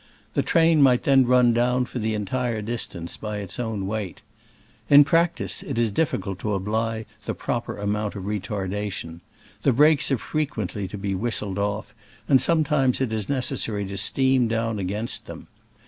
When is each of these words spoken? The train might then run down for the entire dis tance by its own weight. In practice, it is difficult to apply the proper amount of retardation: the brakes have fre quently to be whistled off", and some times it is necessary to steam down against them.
The 0.33 0.41
train 0.41 0.81
might 0.81 1.03
then 1.03 1.27
run 1.27 1.53
down 1.53 1.85
for 1.85 1.99
the 1.99 2.15
entire 2.15 2.63
dis 2.63 2.87
tance 2.87 3.17
by 3.17 3.37
its 3.37 3.59
own 3.59 3.85
weight. 3.85 4.23
In 4.89 5.03
practice, 5.03 5.61
it 5.61 5.77
is 5.77 5.91
difficult 5.91 6.39
to 6.39 6.55
apply 6.55 7.05
the 7.25 7.35
proper 7.35 7.77
amount 7.77 8.15
of 8.15 8.23
retardation: 8.23 9.19
the 9.61 9.71
brakes 9.71 10.09
have 10.09 10.19
fre 10.19 10.39
quently 10.39 10.89
to 10.89 10.97
be 10.97 11.13
whistled 11.13 11.59
off", 11.59 11.93
and 12.27 12.41
some 12.41 12.63
times 12.63 12.99
it 12.99 13.13
is 13.13 13.29
necessary 13.29 13.85
to 13.85 13.97
steam 13.99 14.47
down 14.47 14.79
against 14.79 15.27
them. 15.27 15.45